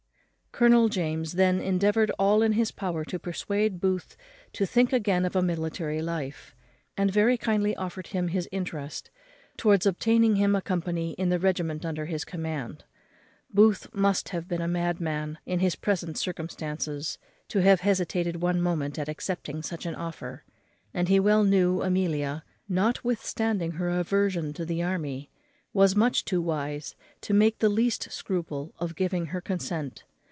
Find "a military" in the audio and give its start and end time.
5.33-6.01